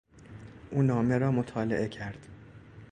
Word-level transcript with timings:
او 0.71 0.81
نامه 0.81 1.17
را 1.17 1.31
مطالعه 1.31 1.87
کرد. 1.89 2.27